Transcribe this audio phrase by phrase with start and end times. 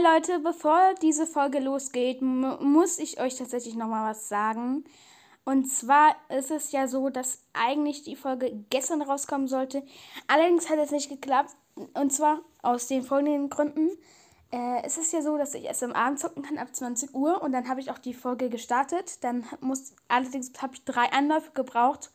[0.00, 4.84] Leute, bevor diese Folge losgeht, muss ich euch tatsächlich nochmal was sagen.
[5.44, 9.82] Und zwar ist es ja so, dass eigentlich die Folge gestern rauskommen sollte.
[10.26, 11.54] Allerdings hat es nicht geklappt.
[11.94, 13.90] Und zwar aus den folgenden Gründen.
[14.50, 17.42] Äh, es ist ja so, dass ich erst am Abend zocken kann ab 20 Uhr
[17.42, 19.22] und dann habe ich auch die Folge gestartet.
[19.22, 22.10] Dann muss allerdings habe ich drei Anläufe gebraucht,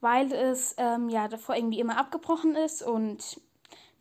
[0.00, 3.40] weil es ähm, ja davor irgendwie immer abgebrochen ist und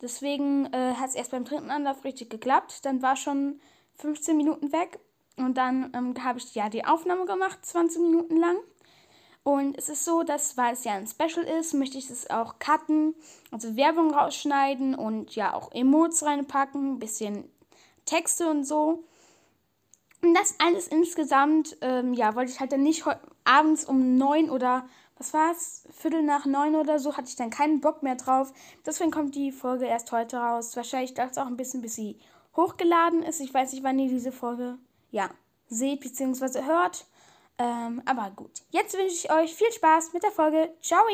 [0.03, 2.85] deswegen äh, hat es erst beim dritten Anlauf richtig geklappt.
[2.85, 3.59] Dann war schon
[3.95, 4.99] 15 Minuten weg
[5.37, 8.57] und dann ähm, habe ich ja die Aufnahme gemacht, 20 Minuten lang.
[9.43, 12.59] Und es ist so, dass, weil es ja ein Special ist, möchte ich es auch
[12.59, 13.13] cutten,
[13.51, 17.49] also Werbung rausschneiden und ja auch Emotes reinpacken, ein bisschen
[18.05, 19.03] Texte und so.
[20.21, 23.03] Und das alles insgesamt, ähm, ja, wollte ich halt dann nicht
[23.43, 24.87] abends um neun oder
[25.31, 28.51] war es, Viertel nach neun oder so, hatte ich dann keinen Bock mehr drauf.
[28.83, 30.75] Deswegen kommt die Folge erst heute raus.
[30.75, 32.17] Wahrscheinlich dauert es auch ein bisschen, bis sie
[32.55, 33.39] hochgeladen ist.
[33.39, 34.79] Ich weiß nicht, wann ihr diese Folge,
[35.11, 35.29] ja,
[35.67, 36.63] seht bzw.
[36.63, 37.05] hört.
[37.59, 40.73] Ähm, aber gut, jetzt wünsche ich euch viel Spaß mit der Folge.
[40.81, 41.05] Ciao!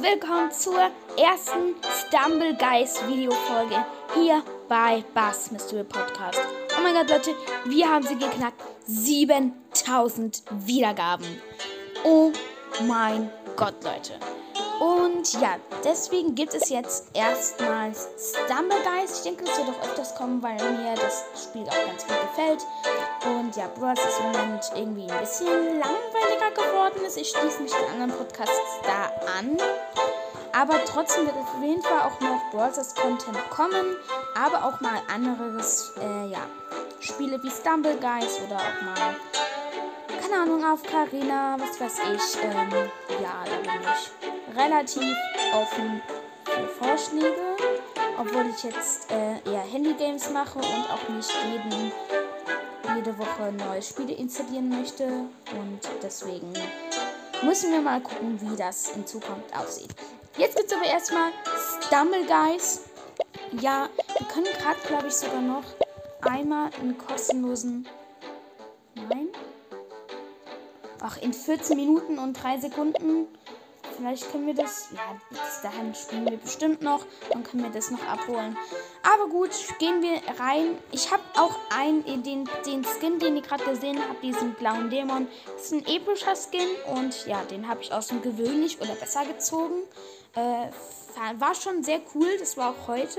[0.00, 6.38] Willkommen zur ersten Stumble Guys Videofolge hier bei Bass Mystery Podcast.
[6.76, 8.62] Oh mein Gott, Leute, wir haben sie geknackt.
[8.86, 11.26] 7000 Wiedergaben.
[12.04, 12.30] Oh
[12.86, 14.12] mein Gott, Leute.
[14.78, 19.18] Und ja, deswegen gibt es jetzt erstmals Stumble Guys.
[19.18, 22.64] Ich denke, das wird auch öfters kommen, weil mir das Spiel auch ganz gut gefällt.
[23.24, 27.16] Und ja, Brawl ist im Moment irgendwie ein bisschen langweiliger geworden ist.
[27.16, 29.56] Ich schließe mich den anderen Podcasts da an.
[30.52, 33.96] Aber trotzdem wird auf jeden Fall auch noch Brawl Content kommen.
[34.34, 36.40] Aber auch mal anderes, äh, ja,
[37.00, 39.16] Spiele wie Stumble Guys oder auch mal
[40.28, 42.42] keine Ahnung, auf Karina, was weiß ich.
[42.42, 42.90] Ähm,
[43.22, 45.16] ja, da bin ich relativ
[45.54, 46.02] offen
[46.44, 47.56] für Vorschläge.
[48.18, 51.92] Obwohl ich jetzt äh, eher Handy-Games mache und auch nicht jeden,
[52.98, 55.04] jede Woche neue Spiele installieren möchte.
[55.04, 56.52] Und deswegen
[57.42, 59.94] müssen wir mal gucken, wie das in Zukunft aussieht.
[60.36, 61.30] Jetzt gibt es aber erstmal
[61.86, 62.82] Stumble Guys.
[63.60, 63.88] Ja,
[64.18, 65.64] wir können gerade, glaube ich, sogar noch
[66.22, 67.88] einmal einen kostenlosen
[71.00, 73.28] Ach, in 14 Minuten und 3 Sekunden.
[73.98, 74.90] Vielleicht können wir das.
[74.92, 77.04] Ja, bis dahin spielen wir bestimmt noch.
[77.32, 78.56] Dann können wir das noch abholen.
[79.02, 79.50] Aber gut,
[79.80, 80.78] gehen wir rein.
[80.92, 85.26] Ich habe auch einen, den, den Skin, den ihr gerade gesehen habt, diesen blauen Dämon.
[85.52, 89.24] Das ist ein epischer Skin und ja, den habe ich aus dem gewöhnlich oder besser
[89.24, 89.82] gezogen.
[90.36, 90.68] Äh,
[91.38, 92.28] war schon sehr cool.
[92.38, 93.18] Das war auch heute.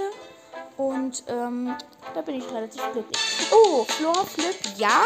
[0.78, 1.76] Und ähm,
[2.14, 3.20] da bin ich relativ glücklich.
[3.52, 5.04] Oh, Floor Flip, ja.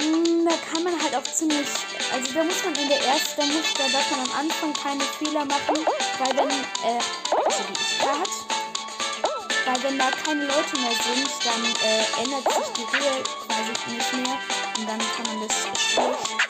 [0.00, 1.68] Mm, da kann man halt auch ziemlich,
[2.10, 5.04] also da muss man in der ersten, da muss, da darf man am Anfang keine
[5.04, 5.76] Fehler machen,
[6.18, 7.00] weil wenn, äh,
[7.36, 8.30] also wie ich gerade,
[9.66, 14.12] weil wenn da keine Leute mehr sind, dann äh, ändert sich die Höhe quasi nicht
[14.14, 14.38] mehr
[14.78, 16.40] und dann kann man das schlecht weiter.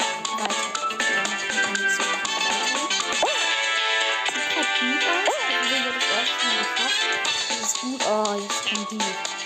[7.48, 8.00] Das ist gut.
[8.06, 9.39] Oh, jetzt kommt die.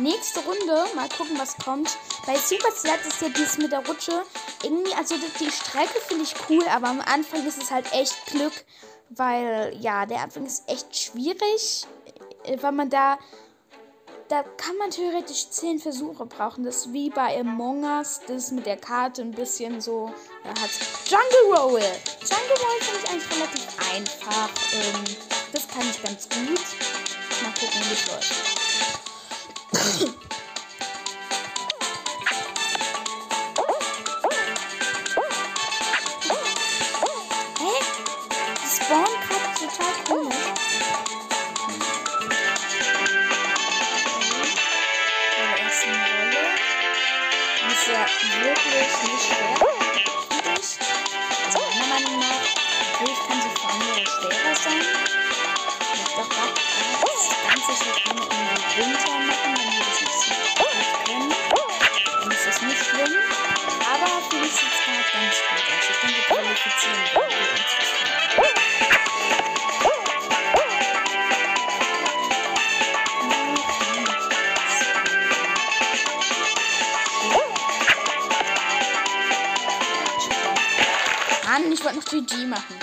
[0.00, 0.84] Nächste Runde.
[0.94, 1.96] Mal gucken, was kommt.
[2.26, 4.22] Bei Super Slide ist ja dies mit der Rutsche.
[4.62, 8.52] Irgendwie, also die Strecke finde ich cool, aber am Anfang ist es halt echt Glück,
[9.10, 11.86] weil ja, der Anfang ist echt schwierig,
[12.44, 13.18] äh, weil man da
[14.30, 16.62] da kann man theoretisch zehn Versuche brauchen.
[16.62, 20.14] Das ist wie bei Among Us, das mit der Karte ein bisschen so.
[20.44, 20.70] Da hat
[21.06, 21.80] Jungle Roll.
[21.80, 24.50] Jungle Roll finde ich eigentlich relativ einfach.
[24.72, 25.04] Ähm,
[25.52, 26.60] das kann ich ganz gut.
[27.42, 28.59] Mal gucken, wie es läuft.
[47.90, 48.06] Ja,
[48.42, 49.79] wirklich nicht schwer.
[81.50, 82.76] Mann, ich wollte noch GG machen.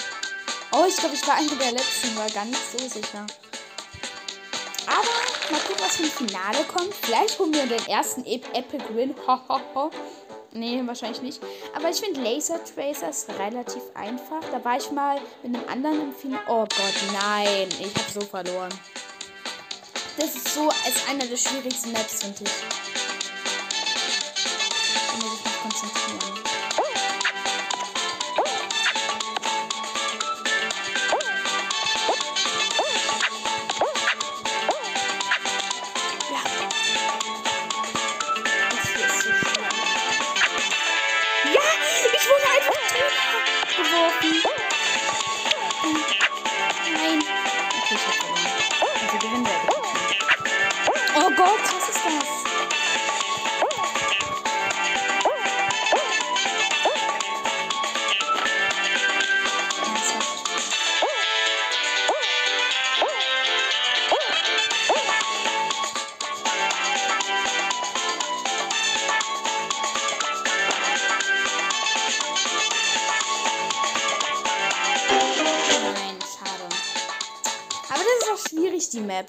[0.74, 3.26] Oh, ich glaube, ich war einer der letzten, war gar nicht so sicher.
[4.86, 6.94] Aber mal gucken, was ein Finale kommt.
[6.94, 9.16] Vielleicht holen wir den ersten Ep Epic Win.
[10.52, 11.42] Nee, wahrscheinlich nicht.
[11.76, 14.42] Aber ich finde Laser Tracer ist relativ einfach.
[14.52, 16.44] Da war ich mal mit einem anderen im Finale.
[16.48, 17.70] Oh Gott, nein.
[17.80, 18.74] Ich habe so verloren.
[20.18, 22.97] Das ist so als einer der schwierigsten Maps, finde ich.
[41.54, 41.62] Ja,
[42.14, 42.82] ich wurde einfach
[43.76, 44.32] geworfen.
[46.94, 47.20] Nein.
[47.20, 48.48] Okay, ich hab verloren.
[48.82, 49.60] Also gewinnen wir.
[51.16, 52.57] Oh Gott, was ist das?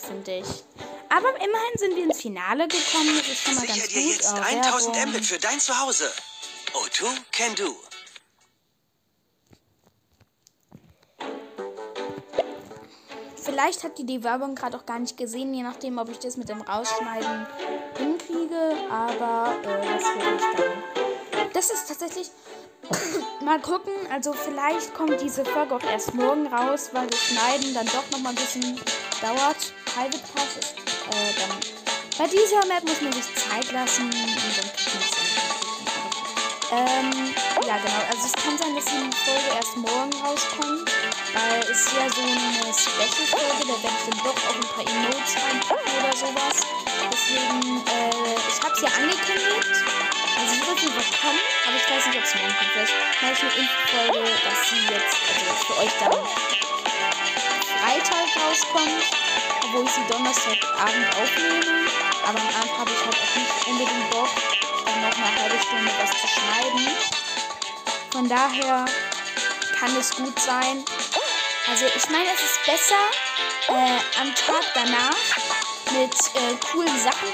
[0.08, 0.64] Finde ich.
[1.10, 3.16] Aber immerhin sind wir ins Finale gekommen.
[3.16, 3.96] Das ist schon mal ganz Sicher gut.
[3.96, 5.12] dir jetzt Oh, 1000 Werbung.
[5.12, 6.10] Mbit für dein Zuhause.
[6.74, 7.74] O2 can do.
[13.36, 16.36] Vielleicht habt ihr die Werbung gerade auch gar nicht gesehen, je nachdem, ob ich das
[16.36, 17.46] mit dem Rausschneiden
[17.96, 18.76] hinkriege.
[18.90, 21.50] Aber äh, was will ich dann?
[21.54, 22.30] Das ist tatsächlich.
[23.44, 23.92] mal gucken.
[24.12, 28.32] Also, vielleicht kommt diese Folge auch erst morgen raus, weil das Schneiden dann doch nochmal
[28.32, 28.78] ein bisschen
[29.22, 29.72] dauert.
[29.98, 30.78] Private Pass ist
[31.10, 31.58] äh, dann.
[32.18, 35.10] Bei dieser Map muss man sich Zeit lassen und dann kriegt man es.
[36.70, 37.34] Ähm,
[37.66, 38.02] ja, genau.
[38.06, 40.86] Also es kann sein, dass die Folge erst morgen rauskommt,
[41.34, 45.34] weil es ja so eine Special-Folge, da werde ich dann doch auch ein paar Emotes
[45.34, 46.56] reinpacken oder sowas.
[47.10, 49.82] Deswegen, äh, ich habe es ja angekündigt.
[50.38, 52.70] Also sie wird wieder kommen, aber ich weiß nicht, ob es morgen kommt.
[52.70, 56.14] Vielleicht mache ich eine Infofolge, dass sie jetzt, also für euch dann
[57.82, 59.17] Freitag rauskommt,
[59.68, 61.88] obwohl ich sie Donnerstagabend aufnehme.
[62.26, 64.28] Aber am Abend habe ich halt auch nicht unbedingt Bock,
[64.84, 66.96] dann noch eine halbe Stunde was zu schneiden.
[68.10, 68.84] Von daher
[69.78, 70.84] kann es gut sein.
[71.70, 73.04] Also ich meine, es ist besser
[73.68, 75.16] äh, am Tag danach
[75.92, 77.28] mit äh, coolen Sachen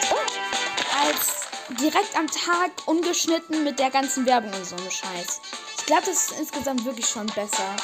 [1.07, 1.45] als
[1.81, 5.41] direkt am Tag ungeschnitten mit der ganzen Werbung und so einem Scheiß.
[5.79, 7.77] Ich glaube, das ist insgesamt wirklich schon besser,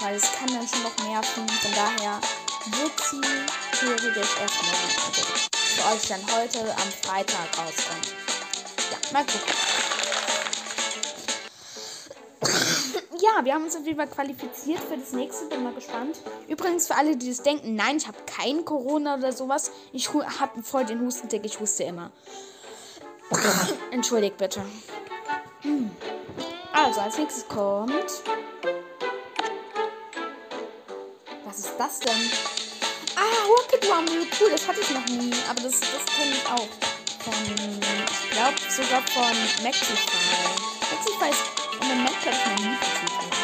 [0.00, 1.48] weil es kann dann schon noch nerven.
[1.48, 2.20] Von daher
[2.64, 3.20] sie
[3.78, 8.02] theoretisch erst morgen, also für euch dann heute am Freitag rauskommen.
[8.90, 9.54] Ja, mal gucken.
[13.20, 15.46] Ja, wir haben uns auf jeden Fall qualifiziert für das nächste.
[15.46, 16.18] Bin mal gespannt.
[16.46, 19.70] Übrigens, für alle, die das denken, nein, ich habe kein Corona oder sowas.
[19.92, 21.44] Ich habe voll den Hustentick.
[21.44, 22.12] Ich huste immer.
[23.90, 24.62] Entschuldigt bitte.
[26.72, 28.22] Also, als nächstes kommt.
[31.46, 32.53] Was ist das denn?
[33.24, 34.26] Ah, Rocket Rumble.
[34.38, 35.32] Cool, das hatte ich noch nie.
[35.48, 36.68] Aber das, das kenne ich auch.
[37.24, 39.94] Von, ich glaube sogar von Maxify.
[40.92, 41.44] Maxify ist
[41.80, 43.14] im Moment, glaube ich, Lieblingstitel.
[43.20, 43.43] Oh,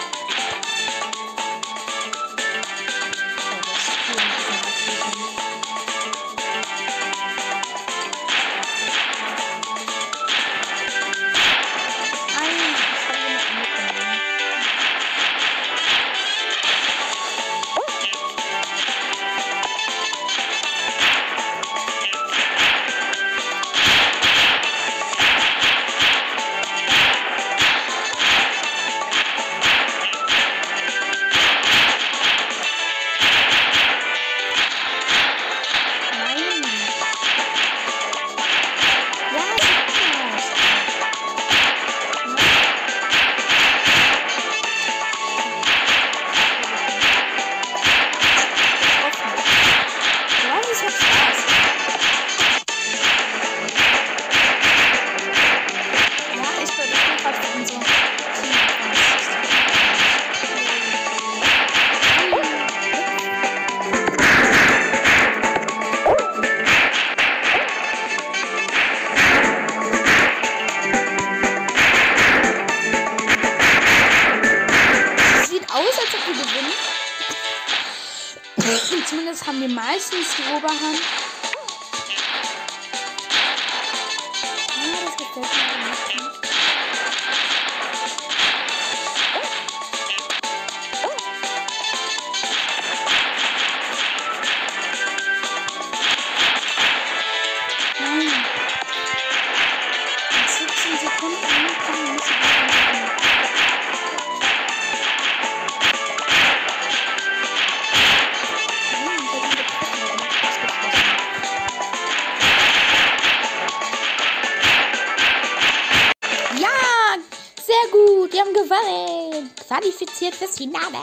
[120.30, 120.98] Qualifiziert fürs Finale.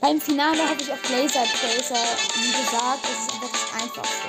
[0.00, 4.28] Beim Finale habe ich auf Tracer, wie gesagt, das ist einfach das Einfachste.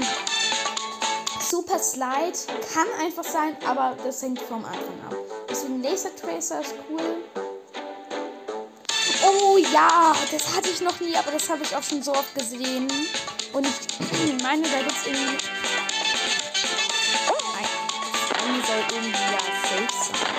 [0.00, 0.06] ich.
[1.50, 2.38] Super Slide
[2.72, 5.14] kann einfach sein, aber das hängt vom Anfang ab.
[5.48, 7.16] Deswegen Laser Tracer ist cool.
[9.22, 12.34] Oh ja, das hatte ich noch nie, aber das habe ich auch schon so oft
[12.34, 12.90] gesehen.
[13.52, 15.36] Und ich meine, da gibt es irgendwie.
[17.52, 17.68] Nein,
[18.28, 20.29] das eine soll irgendwie ja safe sein.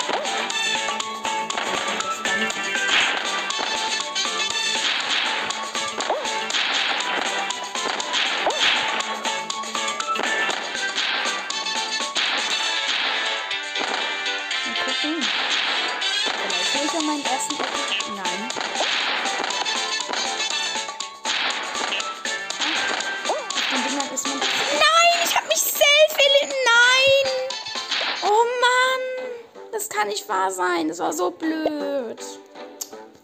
[30.51, 30.87] Sein.
[30.87, 32.19] Das war so blöd.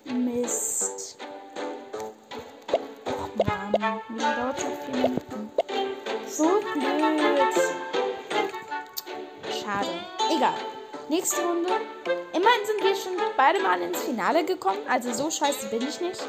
[0.05, 1.17] Mist.
[3.05, 4.01] Och Mann.
[4.10, 4.86] Wie dauert noch?
[4.86, 5.51] Vier Minuten.
[6.27, 7.53] So blöd.
[9.62, 9.89] Schade.
[10.36, 10.53] Egal.
[11.10, 11.69] Nächste Runde.
[12.34, 14.79] Immerhin sind wir schon beide mal ins Finale gekommen.
[14.89, 16.22] Also so scheiße bin ich nicht.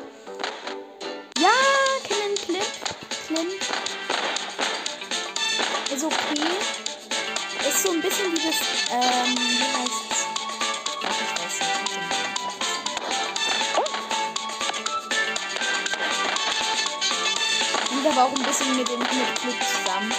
[18.18, 20.12] Aber auch ein bisschen mit dem mit zusammen.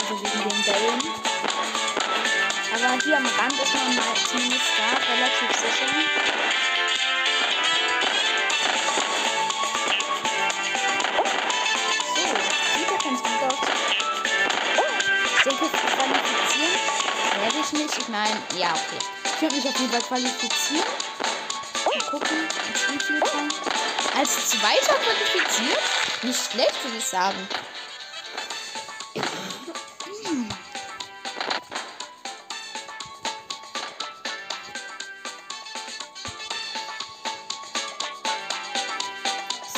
[0.00, 1.00] Also wegen den Bällen.
[2.74, 5.86] Aber hier am Rand ist man mal zumindest da relativ sicher.
[12.76, 12.90] Gut
[13.48, 13.60] aus.
[17.64, 17.98] Ich nicht.
[17.98, 18.98] Ich meine, ja, okay.
[19.36, 20.84] Ich werde mich auf jeden Fall qualifizieren.
[21.84, 23.91] Mal gucken, als Wievielter.
[24.16, 25.80] Als Zweiter qualifiziert?
[26.22, 27.48] Nicht schlecht, würde ich sagen.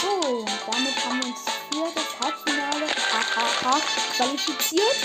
[0.01, 1.41] So, damit haben wir uns
[1.71, 2.87] für das Halbfinale
[4.17, 4.97] qualifiziert.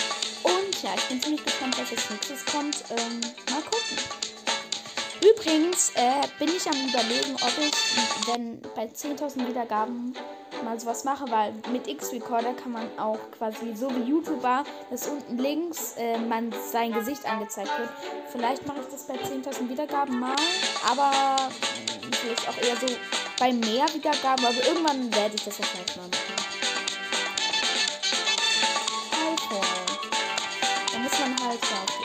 [0.43, 2.83] Und ja, ich bin ziemlich gespannt, was als nächstes kommt.
[2.89, 3.18] Ähm,
[5.99, 10.15] äh, bin ich am überlegen, ob ich, wenn bei 10.000 Wiedergaben
[10.63, 15.37] mal sowas mache, weil mit X-Recorder kann man auch quasi so wie YouTuber, dass unten
[15.37, 17.89] links äh, man sein Gesicht angezeigt wird.
[18.31, 20.35] Vielleicht mache ich das bei 10.000 Wiedergaben mal,
[20.89, 22.87] aber mh, vielleicht auch eher so
[23.37, 26.29] bei mehr Wiedergaben, aber irgendwann werde ich das wahrscheinlich mal machen.
[29.27, 29.67] Alter.
[30.93, 31.98] Da muss man halt ja,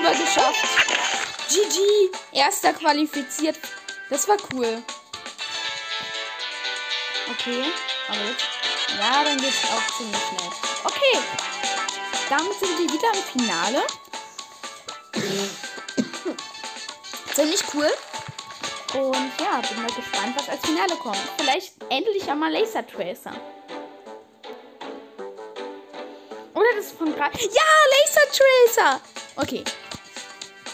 [0.00, 0.66] drüber geschafft.
[1.48, 2.10] GG.
[2.32, 3.56] Erster qualifiziert.
[4.08, 4.82] Das war cool.
[7.30, 7.64] Okay.
[8.08, 8.44] Aber jetzt.
[8.98, 10.50] Ja, dann geht's auch ziemlich schnell.
[10.84, 11.18] Okay.
[12.28, 13.82] Damit sind wir wieder im Finale.
[17.34, 17.90] ziemlich cool.
[18.94, 21.20] Und ja, bin mal gespannt, was als Finale kommt.
[21.36, 23.32] Vielleicht endlich einmal Laser Tracer.
[26.54, 27.38] Oder das ist von gerade.
[27.38, 29.00] Ja, Laser Tracer!
[29.36, 29.64] Okay.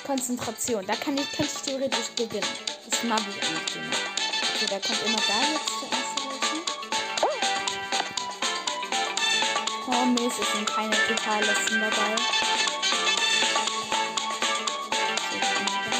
[0.06, 0.86] Konzentration.
[0.86, 2.46] Da kann ich, kann ich theoretisch gewinnen.
[2.88, 3.96] Das mag ich eigentlich immer.
[4.54, 6.06] Okay, der kommt immer da jetzt zuerst.
[9.88, 12.14] Oh Mist, es sind keine Totalisten dabei.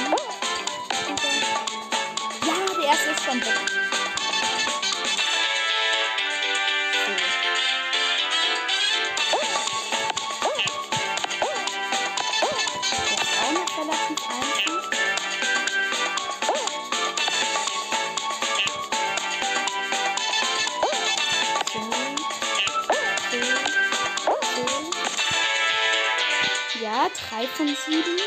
[0.01, 0.17] Da.
[2.47, 3.86] Ja, der erste ist schon weg.
[27.87, 28.21] 3 von 7.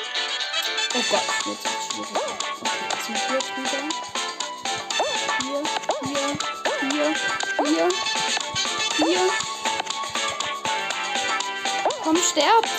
[0.96, 2.16] Oh Gott, jetzt wird schwierig.
[2.62, 3.80] Okay, erstmal hier drüber.
[5.42, 6.24] Hier,
[6.90, 7.16] hier,
[7.66, 7.90] hier, hier,
[8.98, 9.30] hier.
[12.04, 12.70] Komm, sterbt.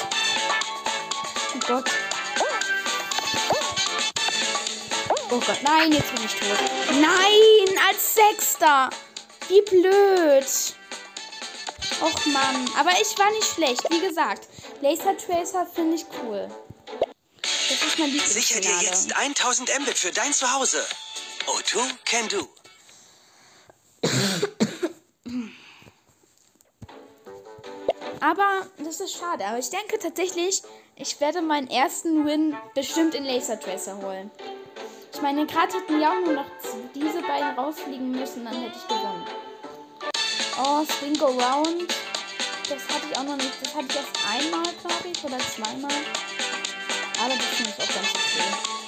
[1.54, 1.90] Oh Gott.
[5.32, 6.58] Oh Gott, nein, jetzt bin ich tot.
[7.00, 8.90] Nein, als Sechster.
[9.48, 10.46] Wie blöd.
[12.00, 13.82] Och Mann, aber ich war nicht schlecht.
[13.90, 14.48] Wie gesagt,
[14.80, 16.48] Laser Tracer finde ich cool.
[18.00, 20.82] Mein Sicher dir jetzt 1000 Mbit für dein Zuhause.
[21.46, 22.48] O2 can do.
[28.20, 29.44] Aber das ist schade.
[29.44, 30.62] Aber ich denke tatsächlich,
[30.96, 34.30] ich werde meinen ersten Win bestimmt in Laser Tracer holen.
[35.12, 36.46] Ich meine, gerade hätten ja auch nur noch
[36.94, 39.26] diese beiden rausfliegen müssen, dann hätte ich gewonnen.
[40.58, 41.94] Oh, Spin Go Round.
[42.66, 43.52] Das hatte ich auch noch nicht.
[43.60, 45.92] Das hatte ich erst einmal, glaube ich, oder zweimal.
[47.22, 48.79] Aber das finde ich auch ganz okay.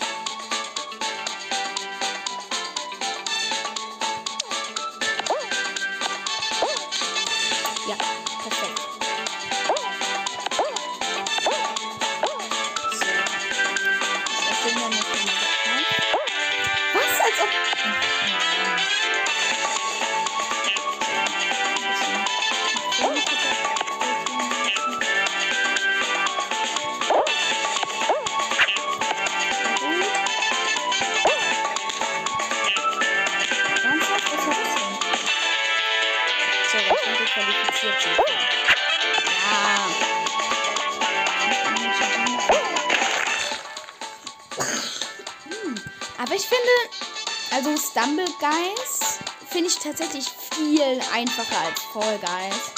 [47.92, 49.18] Stumble Guys
[49.50, 52.72] finde ich tatsächlich viel einfacher als Fall Guys.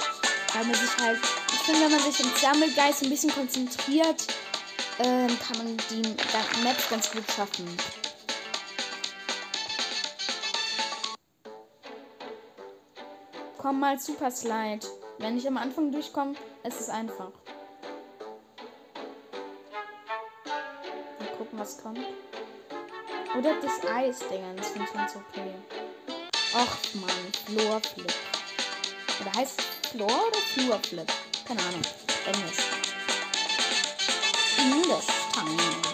[0.52, 1.20] Weil man sich halt,
[1.52, 4.26] ich finde, wenn man sich im Stumble Guys ein bisschen konzentriert,
[4.98, 6.02] ähm, kann man die
[6.64, 8.03] Maps ganz gut schaffen.
[13.64, 14.86] Komm mal Super Slide.
[15.16, 17.30] Wenn ich am Anfang durchkomme, ist es einfach.
[21.18, 22.00] Mal gucken, was kommt.
[23.38, 25.54] Oder das Eis-Ding, das finde ich ganz okay.
[26.54, 28.12] Ach man, Florflip.
[29.22, 29.58] Oder heißt
[29.92, 31.10] Flor oder Flurflip?
[31.48, 31.82] Keine Ahnung.
[32.26, 32.58] Englisch.
[34.58, 35.93] Englisch, Tangen.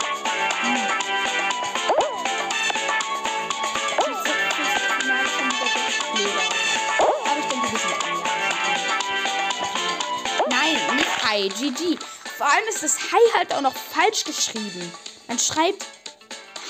[11.49, 11.69] 3.
[11.69, 11.97] GG.
[12.37, 14.91] Vor allem ist das Hi halt auch noch falsch geschrieben.
[15.27, 15.85] Man schreibt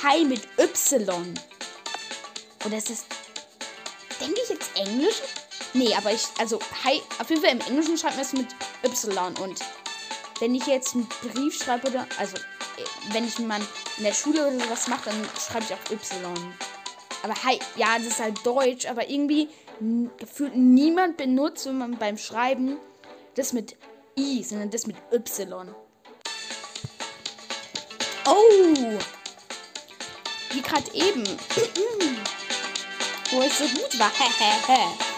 [0.04, 1.34] Hi mit Y.
[2.66, 3.06] Oder ist das.
[4.20, 5.22] Denke ich jetzt Englisch?
[5.74, 6.24] Nee, aber ich.
[6.40, 7.02] Also, Hi.
[7.20, 8.48] Auf jeden Fall im Englischen schreibt man es mit
[8.84, 9.34] Y.
[9.40, 9.60] Und
[10.40, 12.08] wenn ich jetzt einen Brief schreibe oder.
[12.18, 13.62] Also, äh, wenn ich mal
[13.98, 16.54] in der Schule oder sowas mache, dann schreibe ich auch Y.
[17.24, 17.60] Aber Hi.
[17.76, 19.50] Ja, das ist halt Deutsch, aber irgendwie
[20.18, 22.78] gefühlt niemand benutzt, wenn man beim Schreiben
[23.36, 23.76] das mit
[24.18, 25.74] I, sondern das mit Y.
[28.26, 29.00] Oh!
[30.52, 31.24] Wie gerade eben.
[33.32, 34.12] Wo ich so gut war.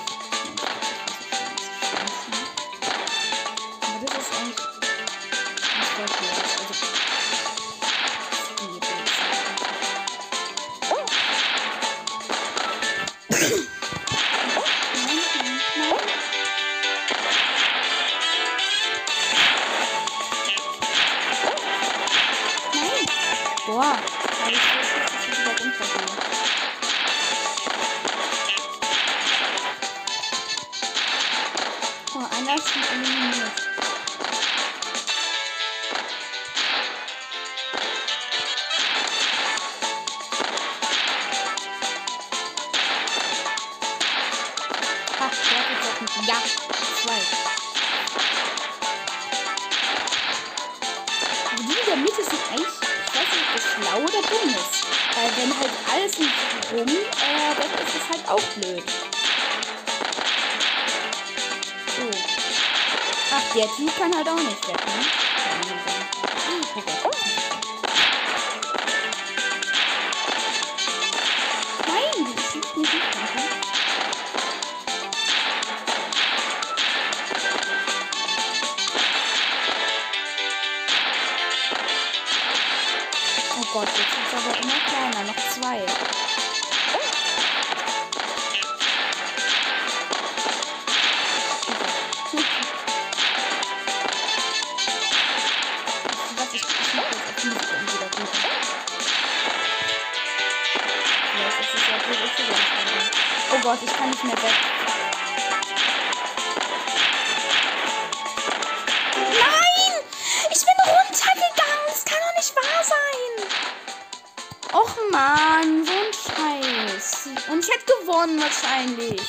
[114.74, 117.30] Och man, so ein Scheiß.
[117.52, 119.22] Und ich hätte gewonnen wahrscheinlich.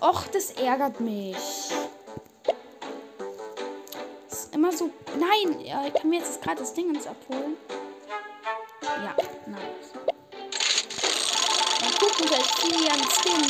[0.00, 1.36] Och, das ärgert mich.
[4.30, 4.88] Ist immer so.
[5.18, 7.58] Nein, ich kann mir jetzt gerade das Ding ins abholen.
[8.82, 9.92] Ja, nice.
[11.82, 13.44] Mal gucken, wer Kilian Skin.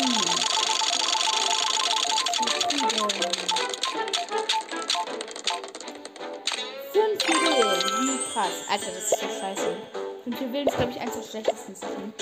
[6.93, 7.81] Fünf Juwelen.
[8.03, 8.57] Wie krass.
[8.69, 10.00] Alter, das ist so scheiße.
[10.25, 12.13] Fünf Juwelen ist, glaube ich, eins der schlechtesten Sachen.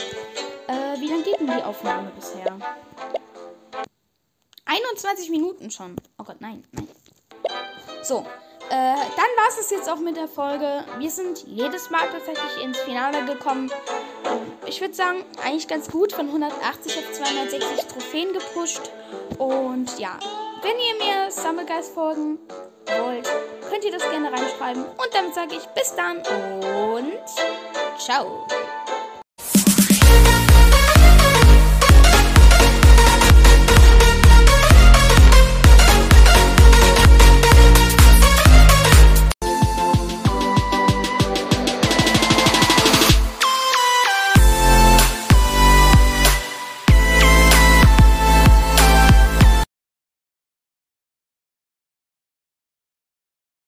[0.69, 2.59] Äh, wie lange geht denn die Aufnahme bisher?
[4.67, 5.97] 21 Minuten schon.
[6.19, 6.89] Oh Gott, nein, nein.
[8.03, 8.25] So,
[8.71, 10.85] äh, dann war es jetzt auch mit der Folge.
[10.99, 13.71] Wir sind jedes Mal tatsächlich ins Finale gekommen.
[14.67, 16.13] Ich würde sagen, eigentlich ganz gut.
[16.13, 18.93] Von 180 auf 260 Trophäen gepusht.
[19.39, 20.19] Und ja,
[20.63, 22.39] wenn ihr mir Stumblegeist folgen
[22.87, 23.29] wollt,
[23.71, 24.85] könnt ihr das gerne reinschreiben.
[24.85, 27.68] Und damit sage ich bis dann und
[28.09, 28.78] ciao.